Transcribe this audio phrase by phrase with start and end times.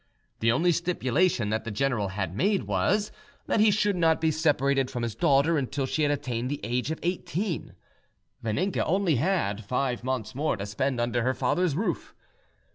[0.39, 3.11] The only stipulation that the general had made was,
[3.45, 6.89] that he should not be separated from his daughter until she had attained the age
[6.89, 7.75] of eighteen.
[8.43, 12.15] Vaninka had only five months more to spend under her father's roof.